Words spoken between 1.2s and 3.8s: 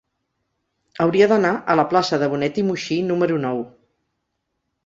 d'anar a la plaça de Bonet i Muixí número nou.